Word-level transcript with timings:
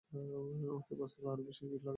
ওকে 0.71 0.93
বাস্তবে 0.95 1.27
আরও 1.31 1.43
বেশি 1.43 1.63
কিউট 1.63 1.73
লাগে। 1.73 1.89